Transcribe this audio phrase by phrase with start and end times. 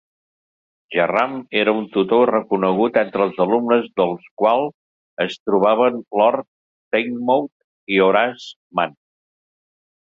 [0.93, 4.67] Jerram era un tutor reconegut entre els alumnes del qual
[5.29, 6.51] es trobaven Lord
[6.97, 9.01] Teignmouth i Horace Mann.